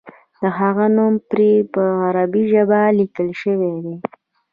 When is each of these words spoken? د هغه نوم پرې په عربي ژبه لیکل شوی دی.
د 0.41 0.43
هغه 0.59 0.85
نوم 0.95 1.13
پرې 1.29 1.51
په 1.73 1.83
عربي 2.05 2.43
ژبه 2.51 2.81
لیکل 2.99 3.27
شوی 3.41 3.73
دی. 3.83 3.95